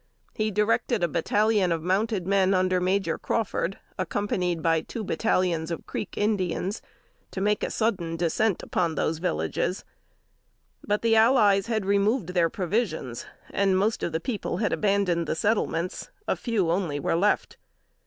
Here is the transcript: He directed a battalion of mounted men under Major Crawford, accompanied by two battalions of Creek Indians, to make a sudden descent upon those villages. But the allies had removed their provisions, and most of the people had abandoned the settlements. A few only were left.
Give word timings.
He 0.33 0.49
directed 0.49 1.03
a 1.03 1.07
battalion 1.07 1.71
of 1.71 1.83
mounted 1.83 2.25
men 2.25 2.55
under 2.55 2.81
Major 2.81 3.19
Crawford, 3.19 3.77
accompanied 3.99 4.63
by 4.63 4.81
two 4.81 5.03
battalions 5.03 5.69
of 5.69 5.85
Creek 5.85 6.17
Indians, 6.17 6.81
to 7.29 7.39
make 7.39 7.61
a 7.61 7.69
sudden 7.69 8.17
descent 8.17 8.63
upon 8.63 8.95
those 8.95 9.19
villages. 9.19 9.85
But 10.83 11.03
the 11.03 11.15
allies 11.15 11.67
had 11.67 11.85
removed 11.85 12.29
their 12.29 12.49
provisions, 12.49 13.27
and 13.51 13.77
most 13.77 14.01
of 14.01 14.11
the 14.11 14.19
people 14.19 14.57
had 14.57 14.73
abandoned 14.73 15.27
the 15.27 15.35
settlements. 15.35 16.09
A 16.27 16.35
few 16.35 16.71
only 16.71 16.99
were 16.99 17.15
left. 17.15 17.57